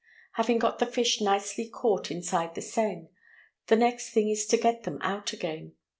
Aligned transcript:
Having 0.31 0.57
got 0.57 0.79
the 0.79 0.87
fish 0.87 1.21
nicely 1.21 1.69
caught 1.69 2.09
inside 2.09 2.55
the 2.55 2.61
seine, 2.63 3.09
the 3.67 3.75
next 3.75 4.09
thing 4.09 4.29
is 4.29 4.47
to 4.47 4.57
get 4.57 4.81
them 4.81 4.97
out 5.03 5.31
again. 5.31 5.73